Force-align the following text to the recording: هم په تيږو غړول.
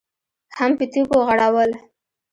هم 0.57 0.71
په 0.77 0.85
تيږو 0.91 1.19
غړول. 1.27 1.71